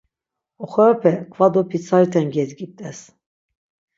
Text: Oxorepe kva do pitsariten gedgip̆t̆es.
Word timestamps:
Oxorepe 0.63 1.11
kva 1.33 1.47
do 1.53 1.61
pitsariten 1.69 2.27
gedgip̆t̆es. 2.35 2.97